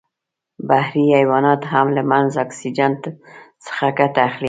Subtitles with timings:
[0.67, 2.91] بحري حیوانات هم له منحل اکسیجن
[3.65, 4.39] څخه ګټه اخلي.